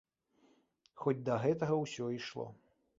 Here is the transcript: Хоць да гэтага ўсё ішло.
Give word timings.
Хоць 1.03 1.15
да 1.29 1.37
гэтага 1.47 1.79
ўсё 1.85 2.13
ішло. 2.19 2.53